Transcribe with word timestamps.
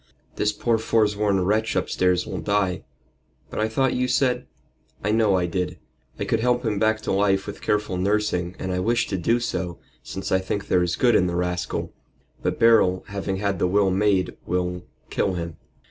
This 0.35 0.51
poor 0.51 0.79
foresworn 0.79 1.45
wretch 1.45 1.75
upstairs 1.75 2.25
will 2.25 2.39
die." 2.39 2.81
"But 3.51 3.59
I 3.59 3.67
thought 3.69 3.93
you 3.93 4.07
said" 4.07 4.47
"I 5.03 5.11
know 5.11 5.35
I 5.35 5.45
did. 5.45 5.77
I 6.19 6.25
could 6.25 6.39
help 6.39 6.65
him 6.65 6.79
back 6.79 7.01
to 7.01 7.11
life 7.11 7.45
with 7.45 7.61
careful 7.61 7.97
nursing, 7.97 8.55
and 8.57 8.71
I 8.71 8.79
wish 8.79 9.05
to 9.09 9.17
do 9.19 9.39
so, 9.39 9.77
since 10.01 10.31
I 10.31 10.39
think 10.39 10.69
there 10.69 10.81
is 10.81 10.95
good 10.95 11.13
in 11.13 11.27
the 11.27 11.35
rascal. 11.35 11.93
But 12.41 12.57
Beryl, 12.57 13.03
having 13.09 13.37
had 13.37 13.59
the 13.59 13.67
will 13.67 13.91
made, 13.91 14.35
will 14.47 14.87
kill 15.11 15.35
him. 15.35 15.57